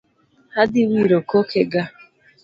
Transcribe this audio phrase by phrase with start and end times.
[0.61, 1.81] Adhi wiro kokega